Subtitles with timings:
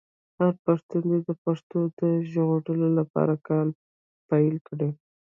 [0.39, 2.01] هر پښتون دې د پښتو د
[2.31, 3.65] ژغورلو لپاره کار
[4.29, 4.89] پیل کړي.